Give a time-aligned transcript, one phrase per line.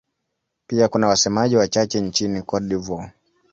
[0.67, 3.13] Pia kuna wasemaji wachache nchini Cote d'Ivoire.